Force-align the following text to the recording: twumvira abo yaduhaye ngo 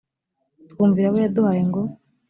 twumvira 0.69 1.05
abo 1.09 1.17
yaduhaye 1.23 1.61
ngo 1.69 1.81